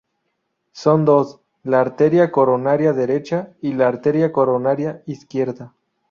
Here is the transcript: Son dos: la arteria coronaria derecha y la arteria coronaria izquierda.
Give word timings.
Son 0.71 1.05
dos: 1.05 1.41
la 1.61 1.79
arteria 1.79 2.31
coronaria 2.31 2.91
derecha 2.91 3.53
y 3.61 3.73
la 3.73 3.87
arteria 3.87 4.31
coronaria 4.31 5.03
izquierda. 5.05 5.75